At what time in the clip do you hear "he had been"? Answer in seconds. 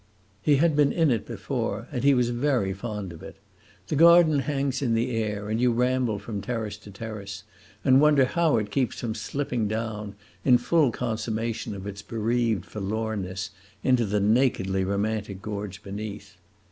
0.41-0.91